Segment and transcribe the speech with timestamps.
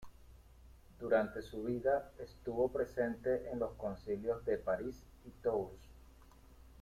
[0.99, 5.89] Durante su vida, estuvo presente en los Concilios de París y de Tours.